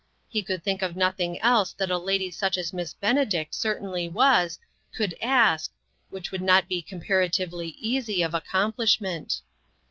[0.27, 4.57] He could think of nothing else that a lady such as Miss Benedict certainly was,
[4.95, 5.71] could ask,
[6.09, 9.41] which would not be comparatively easy of accomplishment.